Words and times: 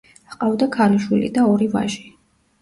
ჰყავდა 0.35 0.67
ქალიშვილი 0.75 1.29
და 1.37 1.45
ორი 1.51 1.69
ვაჟი. 1.77 2.11